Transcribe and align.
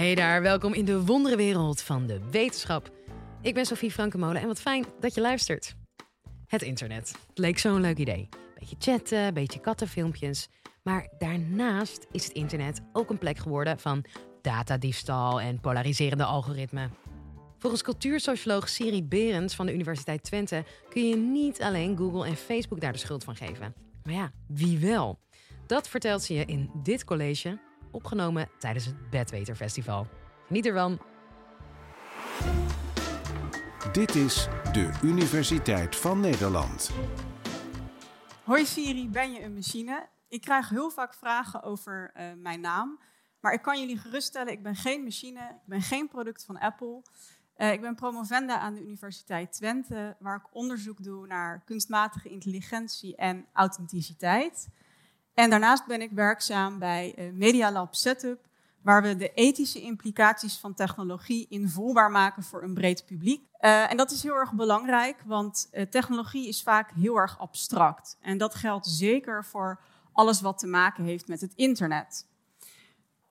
Hey 0.00 0.14
daar, 0.14 0.42
welkom 0.42 0.72
in 0.72 0.84
de 0.84 1.04
wonderenwereld 1.04 1.82
van 1.82 2.06
de 2.06 2.20
wetenschap. 2.30 2.90
Ik 3.42 3.54
ben 3.54 3.66
Sophie 3.66 3.90
Frankenmolen 3.90 4.40
en 4.40 4.46
wat 4.46 4.60
fijn 4.60 4.84
dat 5.00 5.14
je 5.14 5.20
luistert. 5.20 5.74
Het 6.46 6.62
internet. 6.62 7.14
Het 7.28 7.38
leek 7.38 7.58
zo'n 7.58 7.80
leuk 7.80 7.98
idee. 7.98 8.28
Beetje 8.58 8.76
chatten, 8.78 9.34
beetje 9.34 9.60
kattenfilmpjes. 9.60 10.48
Maar 10.82 11.08
daarnaast 11.18 12.06
is 12.12 12.24
het 12.24 12.32
internet 12.32 12.80
ook 12.92 13.10
een 13.10 13.18
plek 13.18 13.38
geworden 13.38 13.78
van 13.78 14.04
datadiefstal 14.42 15.40
en 15.40 15.60
polariserende 15.60 16.24
algoritmen. 16.24 16.94
Volgens 17.58 17.82
cultuursocioloog 17.82 18.68
Siri 18.68 19.04
Berends 19.04 19.54
van 19.54 19.66
de 19.66 19.74
Universiteit 19.74 20.22
Twente 20.22 20.64
kun 20.88 21.08
je 21.08 21.16
niet 21.16 21.62
alleen 21.62 21.96
Google 21.96 22.26
en 22.26 22.36
Facebook 22.36 22.80
daar 22.80 22.92
de 22.92 22.98
schuld 22.98 23.24
van 23.24 23.36
geven. 23.36 23.74
Maar 24.02 24.14
ja, 24.14 24.32
wie 24.46 24.78
wel? 24.78 25.18
Dat 25.66 25.88
vertelt 25.88 26.22
ze 26.22 26.34
je 26.34 26.44
in 26.44 26.70
dit 26.82 27.04
college, 27.04 27.58
opgenomen 27.90 28.48
tijdens 28.58 28.84
het 28.84 29.10
Bedweter 29.10 29.54
Festival. 29.54 30.06
Geniet 30.46 30.66
ervan. 30.66 30.98
Dit 33.92 34.14
is 34.14 34.48
de 34.72 34.98
Universiteit 35.02 35.96
van 35.96 36.20
Nederland. 36.20 36.90
Hoi 38.44 38.66
Siri, 38.66 39.08
ben 39.08 39.32
je 39.32 39.42
een 39.42 39.54
machine? 39.54 40.08
Ik 40.28 40.40
krijg 40.40 40.68
heel 40.68 40.90
vaak 40.90 41.14
vragen 41.14 41.62
over 41.62 42.12
uh, 42.16 42.22
mijn 42.36 42.60
naam. 42.60 42.98
Maar 43.40 43.52
ik 43.52 43.62
kan 43.62 43.80
jullie 43.80 43.98
geruststellen, 43.98 44.52
ik 44.52 44.62
ben 44.62 44.76
geen 44.76 45.04
machine, 45.04 45.40
ik 45.40 45.66
ben 45.66 45.82
geen 45.82 46.08
product 46.08 46.44
van 46.44 46.58
Apple. 46.58 47.02
Uh, 47.56 47.72
ik 47.72 47.80
ben 47.80 47.94
promovenda 47.94 48.58
aan 48.58 48.74
de 48.74 48.82
Universiteit 48.82 49.52
Twente, 49.52 50.16
waar 50.18 50.36
ik 50.36 50.54
onderzoek 50.54 51.02
doe 51.02 51.26
naar 51.26 51.62
kunstmatige 51.64 52.28
intelligentie 52.28 53.16
en 53.16 53.46
authenticiteit. 53.52 54.68
En 55.40 55.50
daarnaast 55.50 55.86
ben 55.86 56.00
ik 56.00 56.10
werkzaam 56.10 56.78
bij 56.78 57.14
uh, 57.18 57.32
Media 57.32 57.72
Lab 57.72 57.94
Setup, 57.94 58.48
waar 58.82 59.02
we 59.02 59.16
de 59.16 59.32
ethische 59.32 59.80
implicaties 59.80 60.58
van 60.58 60.74
technologie 60.74 61.46
invoelbaar 61.48 62.10
maken 62.10 62.42
voor 62.42 62.62
een 62.62 62.74
breed 62.74 63.04
publiek. 63.06 63.42
Uh, 63.60 63.90
en 63.90 63.96
dat 63.96 64.10
is 64.10 64.22
heel 64.22 64.34
erg 64.34 64.52
belangrijk, 64.52 65.22
want 65.26 65.68
uh, 65.72 65.82
technologie 65.82 66.48
is 66.48 66.62
vaak 66.62 66.90
heel 66.90 67.16
erg 67.16 67.38
abstract. 67.38 68.18
En 68.20 68.38
dat 68.38 68.54
geldt 68.54 68.86
zeker 68.86 69.44
voor 69.44 69.80
alles 70.12 70.40
wat 70.40 70.58
te 70.58 70.66
maken 70.66 71.04
heeft 71.04 71.28
met 71.28 71.40
het 71.40 71.52
internet. 71.54 72.26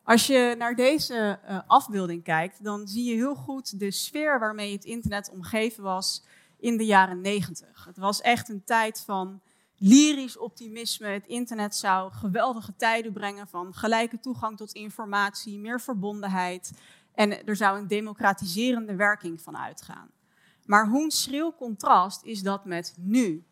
Als 0.03 0.27
je 0.27 0.55
naar 0.57 0.75
deze 0.75 1.39
afbeelding 1.67 2.23
kijkt, 2.23 2.63
dan 2.63 2.87
zie 2.87 3.09
je 3.09 3.15
heel 3.15 3.35
goed 3.35 3.80
de 3.80 3.91
sfeer 3.91 4.39
waarmee 4.39 4.73
het 4.73 4.85
internet 4.85 5.30
omgeven 5.30 5.83
was 5.83 6.23
in 6.57 6.77
de 6.77 6.85
jaren 6.85 7.21
90. 7.21 7.85
Het 7.85 7.97
was 7.97 8.21
echt 8.21 8.49
een 8.49 8.63
tijd 8.63 9.03
van 9.05 9.41
lyrisch 9.80 10.38
optimisme. 10.38 11.08
Het 11.08 11.27
internet 11.27 11.75
zou 11.75 12.11
geweldige 12.11 12.75
tijden 12.75 13.13
brengen 13.13 13.47
van 13.47 13.73
gelijke 13.73 14.19
toegang 14.19 14.58
tot 14.58 14.71
informatie, 14.71 15.59
meer 15.59 15.81
verbondenheid. 15.81 16.71
En 17.13 17.45
er 17.45 17.55
zou 17.55 17.80
een 17.80 17.88
democratiserende 17.88 18.95
werking 18.95 19.41
van 19.41 19.58
uitgaan. 19.58 20.09
Maar 20.66 20.88
hoe 20.88 21.11
schril 21.11 21.55
contrast 21.55 22.23
is 22.23 22.41
dat 22.41 22.66
met 22.66 22.95
nu? 22.97 23.44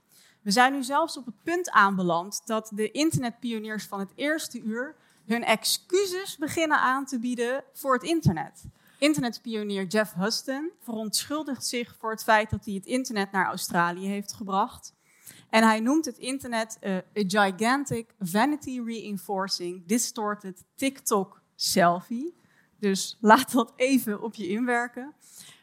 We 0.42 0.52
zijn 0.52 0.74
nu 0.74 0.84
zelfs 0.84 1.18
op 1.18 1.26
het 1.26 1.44
punt 1.44 1.70
aanbeland 1.72 2.42
dat 2.46 2.72
de 2.74 2.92
internetpioniers 2.92 3.86
van 3.86 4.00
het 4.00 4.12
eerste 4.16 4.62
uur 4.62 4.96
hun 5.26 5.44
excuses 5.44 6.38
beginnen 6.38 6.80
aan 6.80 7.06
te 7.06 7.20
bieden 7.20 7.64
voor 7.74 7.94
het 7.94 8.04
internet. 8.04 8.66
Internetpionier 8.98 9.86
Jeff 9.86 10.14
Huston 10.14 10.72
verontschuldigt 10.80 11.66
zich 11.66 11.96
voor 12.00 12.12
het 12.12 12.24
feit 12.24 12.50
dat 12.50 12.66
hij 12.66 12.74
het 12.74 12.86
internet 12.86 13.32
naar 13.32 13.46
Australië 13.46 14.08
heeft 14.08 14.34
gebracht. 14.34 14.96
En 15.50 15.64
hij 15.64 15.80
noemt 15.80 16.06
het 16.06 16.18
internet 16.18 16.78
uh, 16.82 16.96
a 16.96 17.02
gigantic 17.14 18.14
vanity 18.20 18.82
reinforcing 18.86 19.86
distorted 19.86 20.64
TikTok 20.76 21.42
selfie. 21.56 22.36
Dus 22.80 23.18
laat 23.22 23.52
dat 23.52 23.74
even 23.76 24.22
op 24.22 24.34
je 24.34 24.48
inwerken. 24.48 25.14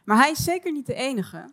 Maar 0.04 0.16
hij 0.16 0.30
is 0.30 0.44
zeker 0.44 0.72
niet 0.72 0.86
de 0.86 0.94
enige. 0.94 1.52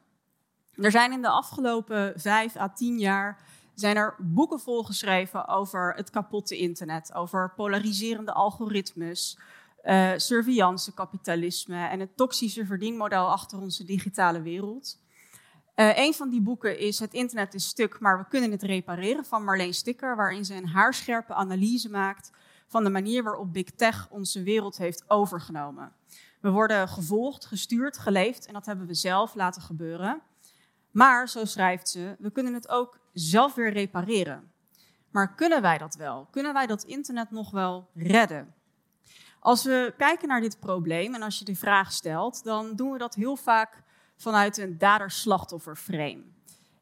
Er 0.76 0.92
zijn 0.92 1.12
in 1.12 1.22
de 1.22 1.30
afgelopen 1.30 2.14
vijf 2.16 2.56
à 2.56 2.70
tien 2.70 3.00
jaar 3.00 3.44
zijn 3.74 3.96
er 3.96 4.16
boeken 4.20 4.60
volgeschreven 4.60 5.48
over 5.48 5.94
het 5.96 6.10
kapotte 6.10 6.58
internet, 6.58 7.14
over 7.14 7.54
polariserende 7.56 8.34
algoritmes, 8.34 9.38
uh, 9.84 10.12
surveillancekapitalisme 10.16 11.88
en 11.88 12.00
het 12.00 12.18
toxische 12.18 12.66
verdienmodel 12.66 13.30
achter 13.30 13.60
onze 13.60 13.84
digitale 13.84 14.42
wereld. 14.42 15.00
Uh, 15.76 15.98
een 15.98 16.14
van 16.14 16.30
die 16.30 16.42
boeken 16.42 16.80
is 16.80 17.00
Het 17.00 17.14
internet 17.14 17.54
is 17.54 17.68
stuk, 17.68 18.00
maar 18.00 18.18
we 18.18 18.28
kunnen 18.28 18.52
het 18.52 18.64
repareren 18.64 19.26
van 19.26 19.44
Marleen 19.44 19.74
Sticker, 19.74 20.16
waarin 20.16 20.46
ze 20.46 20.56
een 20.56 20.68
haarscherpe 20.68 21.34
analyse 21.34 21.90
maakt 21.90 22.32
van 22.68 22.84
de 22.84 22.90
manier 22.90 23.24
waarop 23.24 23.54
Big 23.54 23.70
Tech 23.70 24.08
onze 24.10 24.44
wereld 24.44 24.78
heeft 24.78 25.04
overgenomen. 25.08 25.94
We 26.42 26.50
worden 26.50 26.88
gevolgd, 26.88 27.46
gestuurd, 27.46 27.98
geleefd 27.98 28.46
en 28.46 28.54
dat 28.54 28.66
hebben 28.66 28.88
we 28.88 28.94
zelf 28.94 29.36
laten 29.36 29.62
gebeuren. 29.62 30.22
Maar, 30.92 31.30
zo 31.30 31.46
schrijft 31.46 31.90
ze, 31.90 32.16
we 32.20 32.32
kunnen 32.32 32.54
het 32.54 32.70
ook 32.70 33.00
zelf 33.14 33.54
weer 33.54 33.72
repareren. 33.72 34.52
Maar 35.12 35.36
kunnen 35.36 35.62
wij 35.62 35.78
dat 35.78 35.96
wel? 35.96 36.28
Kunnen 36.32 36.54
wij 36.54 36.68
dat 36.68 36.84
internet 36.84 37.32
nog 37.32 37.52
wel 37.52 37.90
redden? 37.94 38.54
Als 39.40 39.64
we 39.64 39.94
kijken 39.98 40.28
naar 40.28 40.42
dit 40.42 40.60
probleem 40.60 41.16
en 41.16 41.22
als 41.22 41.40
je 41.40 41.46
de 41.46 41.56
vraag 41.56 41.92
stelt, 41.92 42.44
dan 42.44 42.76
doen 42.76 42.92
we 42.92 42.98
dat 42.98 43.16
heel 43.16 43.36
vaak 43.36 43.84
vanuit 44.22 44.58
een 44.58 44.78
dader-slachtoffer 44.78 45.76
frame. 45.76 46.24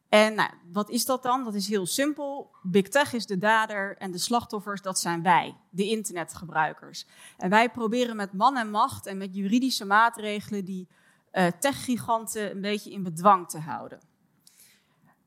En 0.10 0.36
nou, 0.36 0.50
wat 0.72 0.90
is 0.90 1.06
dat 1.06 1.24
dan? 1.24 1.44
Dat 1.44 1.54
is 1.54 1.68
heel 1.68 1.86
simpel. 1.86 2.52
Big 2.62 2.88
Tech 2.88 3.14
is 3.14 3.26
de 3.26 3.38
dader 3.38 3.98
en 3.98 4.12
de 4.12 4.18
slachtoffers, 4.18 4.82
dat 4.82 5.00
zijn 5.00 5.24
wij, 5.24 5.58
de 5.70 5.84
internetgebruikers. 5.84 7.08
En 7.38 7.50
wij 7.50 7.70
proberen 7.70 8.16
met 8.16 8.34
man 8.34 8.58
en 8.58 8.70
macht 8.70 9.06
en 9.06 9.18
met 9.18 9.36
juridische 9.36 9.86
maatregelen 9.86 10.66
die 10.66 10.88
uh, 11.32 11.48
techgiganten 11.60 12.52
een 12.52 12.62
beetje 12.62 12.92
in 12.92 13.04
bedwang 13.04 13.50
te 13.50 13.60
houden. 13.60 14.00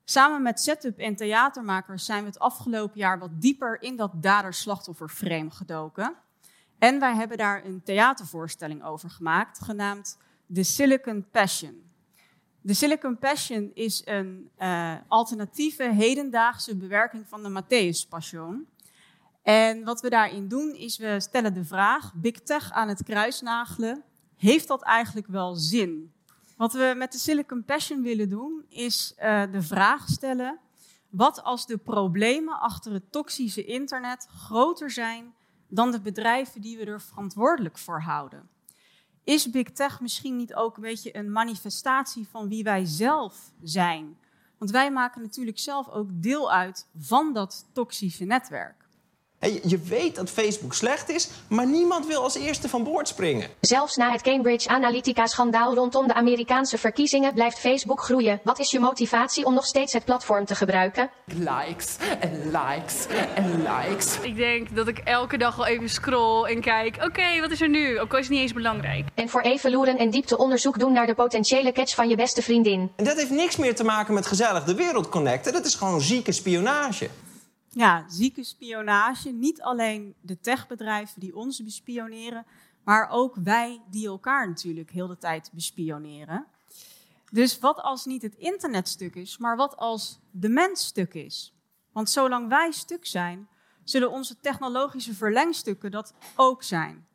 Samen 0.05 0.43
met 0.43 0.61
setup 0.61 0.99
en 0.99 1.17
theatermakers 1.17 2.05
zijn 2.05 2.21
we 2.21 2.29
het 2.29 2.39
afgelopen 2.39 2.99
jaar 2.99 3.19
wat 3.19 3.41
dieper 3.41 3.83
in 3.83 3.97
dat 3.97 4.11
dader-slachtoffer 4.15 5.09
frame 5.09 5.51
gedoken. 5.51 6.15
En 6.79 6.99
wij 6.99 7.15
hebben 7.15 7.37
daar 7.37 7.65
een 7.65 7.83
theatervoorstelling 7.83 8.85
over 8.85 9.11
gemaakt, 9.11 9.65
genaamd 9.65 10.19
The 10.53 10.63
Silicon 10.63 11.27
Passion. 11.31 11.92
De 12.65 12.75
Silicon 12.75 13.19
Passion 13.19 13.71
is 13.75 14.03
een 14.05 14.51
uh, 14.59 14.95
alternatieve 15.09 15.93
hedendaagse 15.93 16.77
bewerking 16.77 17.29
van 17.29 17.43
de 17.43 17.63
Matthäus 17.63 18.09
Passion. 18.09 18.67
En 19.43 19.85
wat 19.85 20.01
we 20.01 20.11
daarin 20.11 20.49
doen 20.49 20.75
is 20.75 20.99
we 20.99 21.21
stellen 21.21 21.55
de 21.55 21.65
vraag, 21.65 22.15
Big 22.15 22.41
Tech 22.41 22.73
aan 22.73 22.89
het 22.89 23.03
kruisnagelen, 23.03 24.05
heeft 24.37 24.69
dat 24.69 24.83
eigenlijk 24.83 25.27
wel 25.27 25.55
zin? 25.55 26.13
Wat 26.57 26.73
we 26.73 26.95
met 26.97 27.13
de 27.13 27.19
Silicon 27.19 27.65
Passion 27.65 28.03
willen 28.03 28.29
doen 28.29 28.65
is 28.69 29.15
uh, 29.23 29.43
de 29.53 29.63
vraag 29.63 30.09
stellen, 30.09 30.59
wat 31.11 31.43
als 31.43 31.67
de 31.67 31.77
problemen 31.77 32.61
achter 32.61 32.93
het 32.93 33.13
toxische 33.13 33.65
internet 33.65 34.27
groter 34.37 34.91
zijn 34.91 35.35
dan 35.69 35.91
de 35.91 36.01
bedrijven 36.01 36.61
die 36.61 36.77
we 36.77 36.85
er 36.85 37.01
verantwoordelijk 37.01 37.79
voor 37.79 38.01
houden? 38.01 38.52
Is 39.25 39.51
Big 39.51 39.71
Tech 39.71 40.01
misschien 40.01 40.37
niet 40.37 40.55
ook 40.55 40.77
een 40.77 40.83
beetje 40.83 41.17
een 41.17 41.33
manifestatie 41.33 42.29
van 42.29 42.49
wie 42.49 42.65
wij 42.65 42.85
zelf 42.85 43.53
zijn? 43.63 44.17
Want 44.59 44.71
wij 44.71 44.93
maken 44.93 45.23
natuurlijk 45.23 45.59
zelf 45.59 45.89
ook 45.89 46.09
deel 46.13 46.53
uit 46.53 46.89
van 46.99 47.33
dat 47.33 47.69
toxische 47.73 48.25
netwerk. 48.25 48.89
Je 49.63 49.79
weet 49.79 50.15
dat 50.15 50.31
Facebook 50.31 50.75
slecht 50.75 51.11
is, 51.11 51.29
maar 51.49 51.67
niemand 51.67 52.07
wil 52.07 52.23
als 52.23 52.35
eerste 52.35 52.69
van 52.69 52.85
boord 52.85 53.09
springen. 53.09 53.49
Zelfs 53.61 53.97
na 53.97 54.11
het 54.11 54.23
Cambridge 54.23 54.69
Analytica-schandaal 54.69 55.75
rondom 55.75 56.07
de 56.07 56.15
Amerikaanse 56.15 56.79
verkiezingen 56.79 57.35
blijft 57.35 57.59
Facebook 57.59 58.01
groeien. 58.01 58.41
Wat 58.45 58.59
is 58.59 58.71
je 58.71 58.81
motivatie 58.81 59.45
om 59.45 59.55
nog 59.55 59.67
steeds 59.67 59.93
het 59.93 60.05
platform 60.05 60.45
te 60.45 60.55
gebruiken? 60.55 61.11
Likes 61.25 61.97
en 62.21 62.51
likes 62.51 63.07
en 63.35 63.63
likes. 63.63 64.19
Ik 64.23 64.37
denk 64.37 64.77
dat 64.77 64.89
ik 64.89 64.99
elke 64.99 65.39
dag 65.39 65.59
al 65.59 65.67
even 65.67 65.89
scroll 65.89 66.45
en 66.45 66.61
kijk, 66.61 66.95
oké, 66.97 67.05
okay, 67.05 67.41
wat 67.41 67.51
is 67.51 67.61
er 67.61 67.69
nu? 67.69 68.01
Ook 68.01 68.13
al 68.13 68.19
is 68.19 68.25
het 68.25 68.33
niet 68.33 68.43
eens 68.43 68.53
belangrijk. 68.53 69.09
En 69.15 69.29
voor 69.29 69.41
even 69.41 69.71
loeren 69.71 69.99
en 69.99 70.11
diepteonderzoek 70.11 70.79
doen 70.79 70.93
naar 70.93 71.07
de 71.07 71.15
potentiële 71.15 71.73
catch 71.73 71.95
van 71.95 72.09
je 72.09 72.17
beste 72.17 72.43
vriendin. 72.43 72.93
En 72.97 73.05
dat 73.05 73.17
heeft 73.17 73.31
niks 73.31 73.57
meer 73.57 73.75
te 73.75 73.85
maken 73.85 74.15
met 74.15 74.27
gezellig 74.27 74.65
de 74.65 74.75
wereld 74.75 75.09
connecten. 75.09 75.53
Dat 75.53 75.65
is 75.65 75.75
gewoon 75.75 76.01
zieke 76.01 76.33
spionage. 76.33 77.09
Ja, 77.75 78.05
zieke 78.09 78.45
spionage. 78.45 79.31
Niet 79.31 79.63
alleen 79.63 80.15
de 80.21 80.41
techbedrijven 80.41 81.21
die 81.21 81.37
ons 81.37 81.63
bespioneren, 81.63 82.47
maar 82.85 83.09
ook 83.11 83.37
wij 83.37 83.83
die 83.91 84.07
elkaar 84.07 84.49
natuurlijk 84.49 84.91
heel 84.91 85.07
de 85.07 85.19
tijd 85.19 85.51
bespioneren. 85.53 86.47
Dus 87.31 87.59
wat 87.59 87.81
als 87.81 88.05
niet 88.05 88.23
het 88.23 88.35
internet 88.35 88.89
stuk 88.89 89.15
is, 89.15 89.39
maar 89.39 89.57
wat 89.57 89.77
als 89.77 90.19
de 90.31 90.49
mens 90.49 90.87
stuk 90.87 91.15
is? 91.15 91.55
Want 91.93 92.11
zolang 92.11 92.49
wij 92.49 92.71
stuk 92.71 93.07
zijn, 93.07 93.49
zullen 93.85 94.11
onze 94.11 94.41
technologische 94.41 95.15
verlengstukken 95.15 95.91
dat 95.91 96.15
ook 96.37 96.63
zijn. 96.63 97.07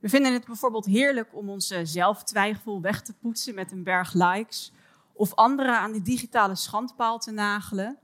We 0.00 0.08
vinden 0.08 0.32
het 0.32 0.44
bijvoorbeeld 0.44 0.86
heerlijk 0.86 1.34
om 1.34 1.50
onze 1.50 1.86
zelftwijfel 1.86 2.80
weg 2.80 3.02
te 3.02 3.12
poetsen 3.12 3.54
met 3.54 3.72
een 3.72 3.82
berg 3.82 4.12
likes, 4.12 4.72
of 5.12 5.34
anderen 5.34 5.78
aan 5.78 5.92
de 5.92 6.02
digitale 6.02 6.54
schandpaal 6.54 7.18
te 7.18 7.30
nagelen. 7.30 7.98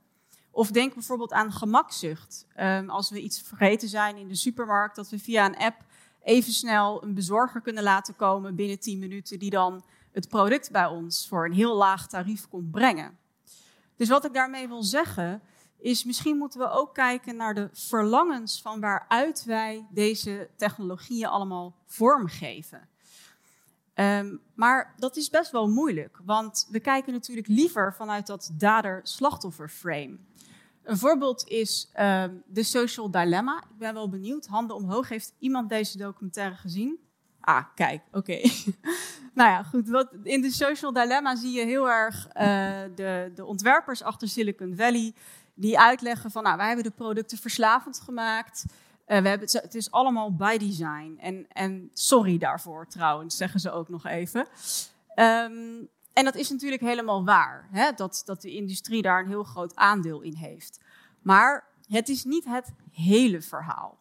Of 0.54 0.70
denk 0.70 0.94
bijvoorbeeld 0.94 1.32
aan 1.32 1.52
gemakzucht. 1.52 2.46
Um, 2.56 2.90
als 2.90 3.10
we 3.10 3.20
iets 3.20 3.40
vergeten 3.40 3.88
zijn 3.88 4.16
in 4.16 4.28
de 4.28 4.34
supermarkt, 4.34 4.96
dat 4.96 5.08
we 5.08 5.18
via 5.18 5.46
een 5.46 5.56
app 5.56 5.84
even 6.22 6.52
snel 6.52 7.02
een 7.02 7.14
bezorger 7.14 7.60
kunnen 7.60 7.82
laten 7.82 8.16
komen 8.16 8.54
binnen 8.54 8.80
10 8.80 8.98
minuten, 8.98 9.38
die 9.38 9.50
dan 9.50 9.84
het 10.12 10.28
product 10.28 10.70
bij 10.70 10.86
ons 10.86 11.28
voor 11.28 11.44
een 11.44 11.52
heel 11.52 11.76
laag 11.76 12.08
tarief 12.08 12.48
komt 12.48 12.70
brengen. 12.70 13.18
Dus 13.96 14.08
wat 14.08 14.24
ik 14.24 14.34
daarmee 14.34 14.68
wil 14.68 14.82
zeggen, 14.82 15.42
is 15.78 16.04
misschien 16.04 16.36
moeten 16.36 16.60
we 16.60 16.70
ook 16.70 16.94
kijken 16.94 17.36
naar 17.36 17.54
de 17.54 17.68
verlangens 17.72 18.62
van 18.62 18.80
waaruit 18.80 19.44
wij 19.44 19.86
deze 19.90 20.50
technologieën 20.56 21.28
allemaal 21.28 21.74
vormgeven. 21.86 22.88
Um, 23.94 24.40
maar 24.54 24.94
dat 24.96 25.16
is 25.16 25.30
best 25.30 25.50
wel 25.50 25.68
moeilijk, 25.68 26.18
want 26.24 26.68
we 26.70 26.80
kijken 26.80 27.12
natuurlijk 27.12 27.46
liever 27.46 27.94
vanuit 27.94 28.26
dat 28.26 28.50
dader-slachtoffer-frame. 28.58 30.18
Een 30.82 30.98
voorbeeld 30.98 31.48
is 31.48 31.90
um, 32.00 32.42
The 32.52 32.62
Social 32.62 33.10
Dilemma. 33.10 33.64
Ik 33.70 33.78
ben 33.78 33.94
wel 33.94 34.08
benieuwd, 34.08 34.46
handen 34.46 34.76
omhoog. 34.76 35.08
Heeft 35.08 35.34
iemand 35.38 35.68
deze 35.68 35.98
documentaire 35.98 36.54
gezien? 36.54 36.98
Ah, 37.40 37.64
kijk, 37.74 38.02
oké. 38.12 38.40
nou 39.34 39.50
ja, 39.50 39.62
goed. 39.62 39.88
Wat, 39.88 40.08
in 40.22 40.42
The 40.42 40.50
Social 40.50 40.92
Dilemma 40.92 41.36
zie 41.36 41.52
je 41.52 41.64
heel 41.64 41.90
erg 41.90 42.26
uh, 42.26 42.32
de, 42.94 43.32
de 43.34 43.44
ontwerpers 43.44 44.02
achter 44.02 44.28
Silicon 44.28 44.76
Valley... 44.76 45.14
die 45.54 45.78
uitleggen 45.78 46.30
van, 46.30 46.42
nou, 46.42 46.56
wij 46.56 46.66
hebben 46.66 46.84
de 46.84 46.90
producten 46.90 47.38
verslavend 47.38 48.00
gemaakt... 48.00 48.64
Uh, 49.12 49.18
we 49.18 49.28
hebben 49.28 49.46
het, 49.46 49.62
het, 49.62 49.74
is 49.74 49.90
allemaal 49.90 50.34
by 50.34 50.56
design. 50.56 51.16
En, 51.20 51.46
en 51.48 51.90
sorry 51.92 52.38
daarvoor 52.38 52.86
trouwens, 52.86 53.36
zeggen 53.36 53.60
ze 53.60 53.70
ook 53.70 53.88
nog 53.88 54.06
even. 54.06 54.40
Um, 55.16 55.88
en 56.12 56.24
dat 56.24 56.34
is 56.34 56.50
natuurlijk 56.50 56.82
helemaal 56.82 57.24
waar, 57.24 57.68
hè? 57.70 57.92
Dat, 57.96 58.22
dat 58.24 58.42
de 58.42 58.54
industrie 58.54 59.02
daar 59.02 59.20
een 59.20 59.28
heel 59.28 59.44
groot 59.44 59.76
aandeel 59.76 60.20
in 60.20 60.34
heeft. 60.34 60.80
Maar 61.22 61.64
het 61.86 62.08
is 62.08 62.24
niet 62.24 62.44
het 62.44 62.72
hele 62.90 63.42
verhaal. 63.42 63.98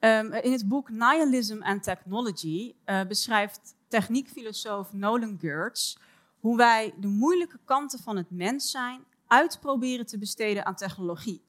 Um, 0.00 0.32
in 0.32 0.52
het 0.52 0.68
boek 0.68 0.90
Nihilism 0.90 1.62
and 1.62 1.82
Technology 1.82 2.74
uh, 2.86 3.00
beschrijft 3.02 3.74
techniekfilosoof 3.88 4.92
Nolan 4.92 5.38
Gertz 5.40 5.96
hoe 6.40 6.56
wij 6.56 6.94
de 7.00 7.08
moeilijke 7.08 7.58
kanten 7.64 7.98
van 7.98 8.16
het 8.16 8.30
mens 8.30 8.70
zijn 8.70 9.04
uitproberen 9.26 10.06
te 10.06 10.18
besteden 10.18 10.66
aan 10.66 10.74
technologie. 10.74 11.42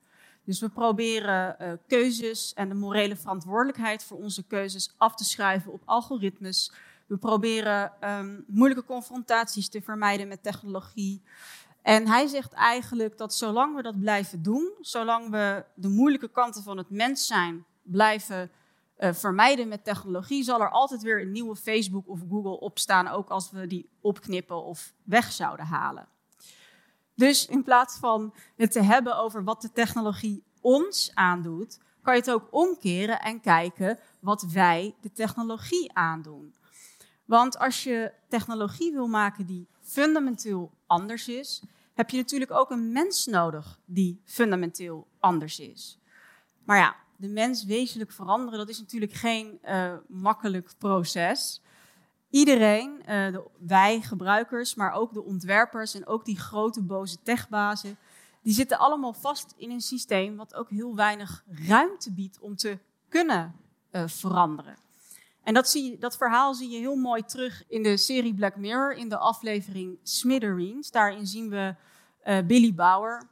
Dus 0.50 0.60
we 0.60 0.70
proberen 0.70 1.56
uh, 1.62 1.72
keuzes 1.88 2.54
en 2.54 2.70
de 2.70 2.76
morele 2.76 3.16
verantwoordelijkheid 3.16 4.04
voor 4.04 4.18
onze 4.18 4.44
keuzes 4.44 4.94
af 4.98 5.16
te 5.16 5.24
schrijven 5.24 5.72
op 5.72 5.82
algoritmes. 5.86 6.72
We 7.08 7.18
proberen 7.18 7.92
um, 8.04 8.46
moeilijke 8.48 8.86
confrontaties 8.86 9.70
te 9.70 9.82
vermijden 9.82 10.28
met 10.28 10.44
technologie. 10.44 11.22
En 11.82 12.08
hij 12.08 12.28
zegt 12.28 12.54
eigenlijk 12.54 13.18
dat 13.18 13.34
zolang 13.34 13.76
we 13.76 13.82
dat 13.82 14.00
blijven 14.00 14.44
doen, 14.44 14.72
zolang 14.82 15.30
we 15.30 15.66
de 15.76 15.88
moeilijke 15.88 16.30
kanten 16.30 16.64
van 16.64 16.78
het 16.78 16.90
mens 16.90 17.28
zijn 17.28 17.66
blijven 17.82 18.52
uh, 19.00 19.14
vermijden 19.14 19.68
met 19.68 19.84
technologie, 19.84 20.44
zal 20.44 20.62
er 20.62 20.72
altijd 20.72 21.02
weer 21.02 21.22
een 21.22 21.32
nieuwe 21.32 21.56
Facebook 21.56 22.08
of 22.08 22.20
Google 22.30 22.60
opstaan, 22.60 23.08
ook 23.08 23.30
als 23.30 23.52
we 23.52 23.68
die 23.68 23.90
opknippen 24.02 24.64
of 24.64 24.94
weg 25.04 25.32
zouden 25.32 25.66
halen. 25.66 26.08
Dus 27.20 27.46
in 27.46 27.64
plaats 27.64 27.98
van 27.98 28.34
het 28.56 28.72
te 28.72 28.82
hebben 28.82 29.18
over 29.18 29.44
wat 29.44 29.62
de 29.62 29.72
technologie 29.72 30.44
ons 30.62 31.12
aandoet, 31.14 31.80
kan 32.02 32.14
je 32.14 32.20
het 32.20 32.32
ook 32.32 32.48
omkeren 32.52 33.20
en 33.20 33.42
kijken 33.42 34.00
wat 34.20 34.42
wij 34.42 34.96
de 35.02 35.12
technologie 35.12 35.94
aandoen. 35.94 36.56
Want 37.26 37.58
als 37.58 37.84
je 37.84 38.12
technologie 38.28 38.92
wil 38.92 39.08
maken 39.08 39.46
die 39.46 39.68
fundamenteel 39.82 40.72
anders 40.88 41.28
is, 41.28 41.64
heb 41.94 42.10
je 42.10 42.18
natuurlijk 42.18 42.52
ook 42.52 42.70
een 42.70 42.92
mens 42.92 43.26
nodig 43.26 43.80
die 43.86 44.22
fundamenteel 44.26 45.08
anders 45.20 45.60
is. 45.60 46.00
Maar 46.64 46.78
ja, 46.78 46.96
de 47.16 47.28
mens 47.28 47.64
wezenlijk 47.64 48.12
veranderen, 48.12 48.60
dat 48.60 48.70
is 48.70 48.80
natuurlijk 48.80 49.14
geen 49.14 49.60
uh, 49.66 49.94
makkelijk 50.08 50.72
proces. 50.78 51.62
Iedereen, 52.30 53.00
uh, 53.00 53.06
de, 53.06 53.44
wij 53.60 54.02
gebruikers, 54.02 54.76
maar 54.76 54.92
ook 54.92 55.14
de 55.14 55.24
ontwerpers 55.24 55.94
en 55.94 56.08
ook 56.08 56.26
die 56.26 56.40
grote 56.40 56.82
boze 56.82 57.22
techbazen, 57.24 57.98
die 58.42 58.54
zitten 58.54 58.80
allemaal 58.80 59.14
vast 59.14 59.54
in 59.58 59.72
een 59.72 59.82
systeem 59.82 60.36
wat 60.36 60.56
ook 60.56 60.70
heel 60.70 60.96
weinig 60.96 61.44
ruimte 61.68 62.14
biedt 62.14 62.40
om 62.40 62.56
te 62.56 62.78
kunnen 63.08 63.56
uh, 63.92 64.04
veranderen. 64.08 64.78
En 65.44 65.54
dat, 65.54 65.70
zie, 65.70 65.98
dat 65.98 66.18
verhaal 66.18 66.54
zie 66.54 66.70
je 66.70 66.78
heel 66.78 66.96
mooi 66.96 67.24
terug 67.24 67.64
in 67.68 67.84
de 67.84 67.98
serie 67.98 68.34
Black 68.34 68.56
Mirror, 68.56 68.94
in 68.94 69.10
de 69.10 69.18
aflevering 69.18 70.00
Smithereens. 70.04 70.92
Daarin 70.92 71.28
zien 71.28 71.50
we 71.50 71.76
uh, 72.26 72.38
Billy 72.46 72.74
Bauer. 72.74 73.28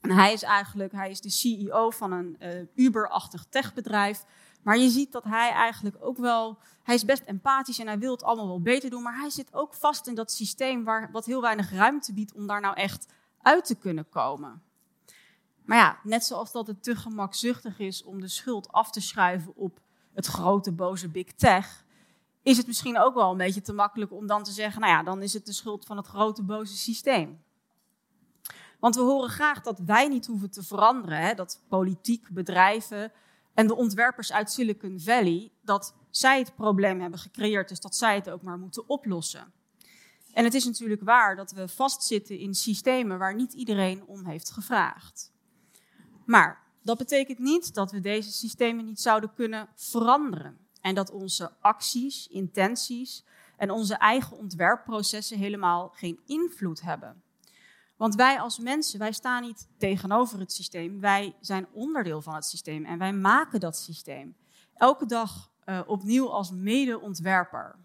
En 0.00 0.10
hij 0.10 0.32
is 0.32 0.42
eigenlijk 0.42 0.92
hij 0.92 1.10
is 1.10 1.20
de 1.20 1.30
CEO 1.30 1.90
van 1.90 2.12
een 2.12 2.38
Uber-achtig 2.74 3.44
techbedrijf. 3.48 4.24
Maar 4.62 4.78
je 4.78 4.88
ziet 4.88 5.12
dat 5.12 5.24
hij 5.24 5.50
eigenlijk 5.50 5.96
ook 6.00 6.16
wel. 6.16 6.58
Hij 6.82 6.94
is 6.94 7.04
best 7.04 7.22
empathisch 7.22 7.78
en 7.78 7.86
hij 7.86 7.98
wil 7.98 8.12
het 8.12 8.22
allemaal 8.22 8.46
wel 8.46 8.60
beter 8.60 8.90
doen. 8.90 9.02
Maar 9.02 9.18
hij 9.18 9.30
zit 9.30 9.54
ook 9.54 9.74
vast 9.74 10.06
in 10.06 10.14
dat 10.14 10.32
systeem 10.32 10.84
waar, 10.84 11.08
wat 11.12 11.24
heel 11.24 11.40
weinig 11.40 11.72
ruimte 11.72 12.12
biedt 12.12 12.34
om 12.34 12.46
daar 12.46 12.60
nou 12.60 12.76
echt 12.76 13.06
uit 13.42 13.64
te 13.64 13.74
kunnen 13.74 14.08
komen. 14.08 14.62
Maar 15.64 15.78
ja, 15.78 15.98
net 16.02 16.24
zoals 16.24 16.52
dat 16.52 16.66
het 16.66 16.82
te 16.82 16.96
gemakzuchtig 16.96 17.78
is 17.78 18.04
om 18.04 18.20
de 18.20 18.28
schuld 18.28 18.72
af 18.72 18.90
te 18.90 19.00
schuiven 19.00 19.56
op 19.56 19.80
het 20.14 20.26
grote 20.26 20.72
boze 20.72 21.08
big 21.08 21.32
tech, 21.32 21.84
is 22.42 22.56
het 22.56 22.66
misschien 22.66 22.98
ook 22.98 23.14
wel 23.14 23.30
een 23.30 23.36
beetje 23.36 23.60
te 23.60 23.72
makkelijk 23.72 24.12
om 24.12 24.26
dan 24.26 24.42
te 24.42 24.50
zeggen, 24.50 24.80
nou 24.80 24.92
ja, 24.92 25.02
dan 25.02 25.22
is 25.22 25.32
het 25.32 25.46
de 25.46 25.52
schuld 25.52 25.84
van 25.84 25.96
het 25.96 26.06
grote 26.06 26.42
boze 26.42 26.76
systeem. 26.76 27.42
Want 28.80 28.94
we 28.94 29.00
horen 29.00 29.30
graag 29.30 29.60
dat 29.60 29.78
wij 29.78 30.08
niet 30.08 30.26
hoeven 30.26 30.50
te 30.50 30.62
veranderen, 30.62 31.18
hè? 31.18 31.34
dat 31.34 31.60
politiek, 31.68 32.28
bedrijven 32.30 33.12
en 33.54 33.66
de 33.66 33.74
ontwerpers 33.74 34.32
uit 34.32 34.50
Silicon 34.50 35.00
Valley, 35.00 35.50
dat 35.60 35.94
zij 36.10 36.38
het 36.38 36.54
probleem 36.54 37.00
hebben 37.00 37.18
gecreëerd, 37.18 37.68
dus 37.68 37.80
dat 37.80 37.96
zij 37.96 38.14
het 38.14 38.30
ook 38.30 38.42
maar 38.42 38.58
moeten 38.58 38.88
oplossen. 38.88 39.52
En 40.32 40.44
het 40.44 40.54
is 40.54 40.64
natuurlijk 40.64 41.02
waar 41.02 41.36
dat 41.36 41.52
we 41.52 41.68
vastzitten 41.68 42.38
in 42.38 42.54
systemen 42.54 43.18
waar 43.18 43.34
niet 43.34 43.52
iedereen 43.52 44.04
om 44.06 44.26
heeft 44.26 44.50
gevraagd. 44.50 45.32
Maar 46.24 46.62
dat 46.82 46.98
betekent 46.98 47.38
niet 47.38 47.74
dat 47.74 47.92
we 47.92 48.00
deze 48.00 48.32
systemen 48.32 48.84
niet 48.84 49.00
zouden 49.00 49.34
kunnen 49.34 49.68
veranderen. 49.74 50.58
En 50.80 50.94
dat 50.94 51.10
onze 51.10 51.52
acties, 51.60 52.28
intenties 52.28 53.24
en 53.56 53.70
onze 53.70 53.94
eigen 53.94 54.36
ontwerpprocessen 54.36 55.38
helemaal 55.38 55.88
geen 55.88 56.20
invloed 56.26 56.82
hebben. 56.82 57.22
Want 58.02 58.14
wij 58.14 58.40
als 58.40 58.58
mensen, 58.58 58.98
wij 58.98 59.12
staan 59.12 59.42
niet 59.42 59.68
tegenover 59.78 60.38
het 60.38 60.52
systeem. 60.52 61.00
Wij 61.00 61.36
zijn 61.40 61.66
onderdeel 61.72 62.22
van 62.22 62.34
het 62.34 62.44
systeem 62.44 62.84
en 62.84 62.98
wij 62.98 63.12
maken 63.12 63.60
dat 63.60 63.76
systeem. 63.76 64.36
Elke 64.74 65.06
dag 65.06 65.50
uh, 65.64 65.80
opnieuw 65.86 66.30
als 66.30 66.50
mede-ontwerper. 66.50 67.76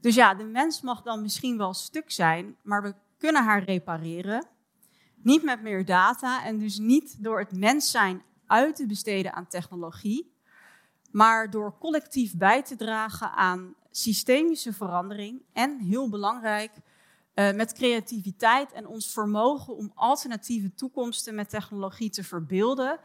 Dus 0.00 0.14
ja, 0.14 0.34
de 0.34 0.44
mens 0.44 0.80
mag 0.80 1.02
dan 1.02 1.22
misschien 1.22 1.56
wel 1.56 1.74
stuk 1.74 2.10
zijn, 2.10 2.56
maar 2.62 2.82
we 2.82 2.94
kunnen 3.18 3.44
haar 3.44 3.62
repareren 3.62 4.46
niet 5.14 5.42
met 5.42 5.62
meer 5.62 5.84
data 5.84 6.44
en 6.44 6.58
dus 6.58 6.78
niet 6.78 7.22
door 7.22 7.38
het 7.38 7.52
mens 7.52 7.90
zijn 7.90 8.22
uit 8.46 8.76
te 8.76 8.86
besteden 8.86 9.32
aan 9.32 9.46
technologie, 9.46 10.34
maar 11.10 11.50
door 11.50 11.78
collectief 11.78 12.36
bij 12.36 12.62
te 12.62 12.76
dragen 12.76 13.32
aan 13.32 13.74
systemische 13.90 14.72
verandering 14.72 15.42
en, 15.52 15.78
heel 15.78 16.08
belangrijk, 16.08 16.72
uh, 17.34 17.52
met 17.52 17.72
creativiteit 17.72 18.72
en 18.72 18.86
ons 18.86 19.12
vermogen 19.12 19.76
om 19.76 19.92
alternatieve 19.94 20.74
toekomsten 20.74 21.34
met 21.34 21.50
technologie 21.50 22.10
te 22.10 22.24
verbeelden 22.24 23.00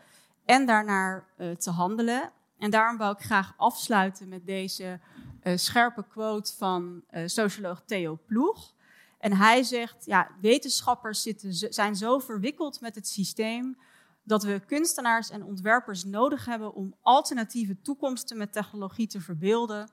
en 0.45 0.65
daarnaar 0.65 1.27
uh, 1.37 1.55
te 1.55 1.69
handelen. 1.69 2.31
En 2.57 2.69
daarom 2.69 2.97
wou 2.97 3.13
ik 3.13 3.25
graag 3.25 3.53
afsluiten 3.57 4.27
met 4.27 4.45
deze 4.45 4.99
uh, 5.43 5.57
scherpe 5.57 6.05
quote 6.07 6.53
van 6.57 7.03
socioloog 7.25 7.81
Theo 7.85 8.19
Ploeg. 8.25 8.73
En 9.19 9.33
hij 9.33 9.63
zegt, 9.63 10.05
ja, 10.05 10.31
wetenschappers 10.41 11.21
zitten, 11.21 11.53
zijn 11.53 11.95
zo 11.95 12.19
verwikkeld 12.19 12.81
met 12.81 12.95
het 12.95 13.07
systeem 13.07 13.77
dat 14.23 14.43
we 14.43 14.61
kunstenaars 14.65 15.29
en 15.29 15.43
ontwerpers 15.43 16.03
nodig 16.03 16.45
hebben 16.45 16.73
om 16.73 16.95
alternatieve 17.01 17.81
toekomsten 17.81 18.37
met 18.37 18.53
technologie 18.53 19.07
te 19.07 19.21
verbeelden. 19.21 19.89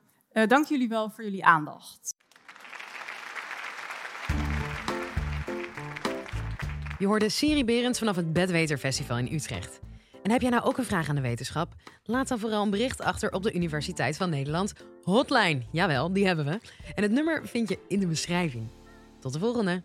Dank 0.47 0.65
jullie 0.65 0.89
wel 0.89 1.09
voor 1.09 1.23
jullie 1.23 1.45
aandacht. 1.45 2.15
Je 6.99 7.05
hoorde 7.05 7.29
Siri 7.29 7.65
Berends 7.65 7.99
vanaf 7.99 8.15
het 8.15 8.33
Bedweter 8.33 8.77
Festival 8.77 9.17
in 9.17 9.33
Utrecht. 9.33 9.79
En 10.23 10.31
heb 10.31 10.41
jij 10.41 10.49
nou 10.49 10.63
ook 10.63 10.77
een 10.77 10.83
vraag 10.83 11.09
aan 11.09 11.15
de 11.15 11.21
wetenschap? 11.21 11.73
Laat 12.03 12.27
dan 12.27 12.39
vooral 12.39 12.63
een 12.63 12.69
bericht 12.69 13.01
achter 13.01 13.31
op 13.31 13.43
de 13.43 13.53
Universiteit 13.53 14.17
van 14.17 14.29
Nederland 14.29 14.73
hotline. 15.03 15.61
Jawel, 15.71 16.13
die 16.13 16.25
hebben 16.25 16.45
we. 16.45 16.59
En 16.95 17.03
het 17.03 17.11
nummer 17.11 17.47
vind 17.47 17.69
je 17.69 17.79
in 17.87 17.99
de 17.99 18.07
beschrijving. 18.07 18.67
Tot 19.19 19.33
de 19.33 19.39
volgende! 19.39 19.83